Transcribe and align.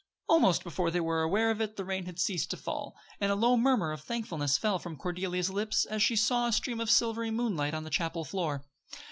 Almost 0.27 0.63
before 0.63 0.89
they 0.89 0.99
were 0.99 1.21
aware 1.21 1.51
of 1.51 1.61
it 1.61 1.75
the 1.75 1.85
rain 1.85 2.07
had 2.07 2.17
ceased 2.19 2.49
to 2.49 2.57
fall, 2.57 2.95
and 3.19 3.31
a 3.31 3.35
low 3.35 3.55
murmur 3.55 3.91
of 3.91 4.01
thankfulness 4.01 4.57
fell 4.57 4.79
from 4.79 4.97
Cordelia's 4.97 5.51
lips 5.51 5.85
as 5.85 6.01
she 6.01 6.15
saw 6.15 6.47
a 6.47 6.51
stream 6.51 6.79
of 6.79 6.89
silvery 6.89 7.29
moonlight 7.29 7.75
on 7.75 7.83
the 7.83 7.91
chapel 7.91 8.25
floor. 8.25 8.65